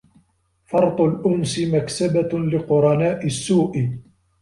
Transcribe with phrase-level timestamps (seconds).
[0.65, 3.91] فرط الأنس مكسبة لقرناء السوء